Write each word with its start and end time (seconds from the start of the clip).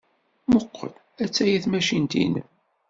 Mmuqqel, 0.47 0.91
attaya 1.23 1.57
tmacint-nnem. 1.63 2.47